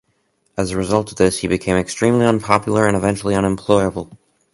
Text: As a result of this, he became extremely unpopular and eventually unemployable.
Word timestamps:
As 0.57 0.71
a 0.71 0.77
result 0.77 1.11
of 1.11 1.19
this, 1.19 1.37
he 1.41 1.47
became 1.47 1.75
extremely 1.77 2.25
unpopular 2.25 2.87
and 2.87 2.97
eventually 2.97 3.35
unemployable. 3.35 4.09